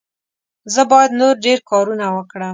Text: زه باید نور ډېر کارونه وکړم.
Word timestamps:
زه 0.73 0.81
باید 0.91 1.11
نور 1.19 1.35
ډېر 1.45 1.59
کارونه 1.71 2.05
وکړم. 2.15 2.49